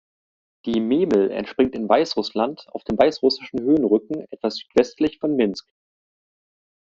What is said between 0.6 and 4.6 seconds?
Die Memel entspringt in Weißrussland auf dem Weißrussischen Höhenrücken etwas